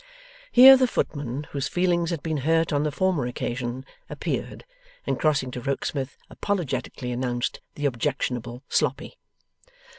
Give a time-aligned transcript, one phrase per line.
[0.51, 4.65] Here the footman whose feelings had been hurt on the former occasion, appeared,
[5.05, 9.19] and crossing to Rokesmith apologetically announced the objectionable Sloppy.